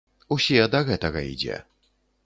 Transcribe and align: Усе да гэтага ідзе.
Усе 0.35 0.63
да 0.75 0.81
гэтага 0.89 1.25
ідзе. 1.35 1.63